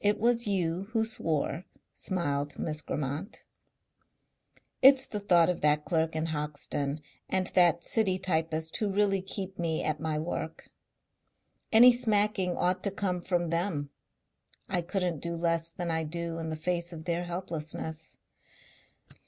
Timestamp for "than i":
15.70-16.02